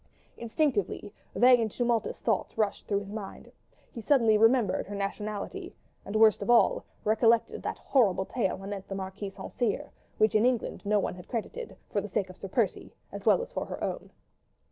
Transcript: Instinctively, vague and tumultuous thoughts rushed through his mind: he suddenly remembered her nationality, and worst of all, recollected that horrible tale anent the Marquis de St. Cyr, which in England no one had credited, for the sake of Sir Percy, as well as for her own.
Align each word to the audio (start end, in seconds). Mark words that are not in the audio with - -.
Instinctively, 0.35 1.13
vague 1.35 1.59
and 1.59 1.69
tumultuous 1.69 2.17
thoughts 2.19 2.57
rushed 2.57 2.87
through 2.87 3.01
his 3.01 3.11
mind: 3.11 3.51
he 3.93 4.01
suddenly 4.01 4.35
remembered 4.35 4.87
her 4.87 4.95
nationality, 4.95 5.75
and 6.03 6.15
worst 6.15 6.41
of 6.41 6.49
all, 6.49 6.83
recollected 7.03 7.61
that 7.61 7.77
horrible 7.77 8.25
tale 8.25 8.63
anent 8.63 8.87
the 8.87 8.95
Marquis 8.95 9.29
de 9.29 9.35
St. 9.35 9.53
Cyr, 9.53 9.91
which 10.17 10.33
in 10.33 10.43
England 10.43 10.81
no 10.87 10.97
one 10.99 11.13
had 11.13 11.27
credited, 11.27 11.77
for 11.91 12.01
the 12.01 12.09
sake 12.09 12.31
of 12.31 12.37
Sir 12.37 12.47
Percy, 12.47 12.95
as 13.11 13.27
well 13.27 13.43
as 13.43 13.53
for 13.53 13.65
her 13.67 13.83
own. 13.83 14.09